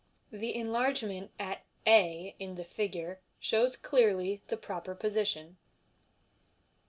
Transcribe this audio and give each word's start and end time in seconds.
(The 0.31 0.55
enlargement 0.55 1.29
at 1.37 1.61
a 1.85 2.35
in 2.39 2.55
the 2.55 2.63
figure 2.63 3.19
shows 3.39 3.77
clearly 3.77 4.41
the 4.47 4.57
proper 4.57 4.95
position.) 4.95 5.57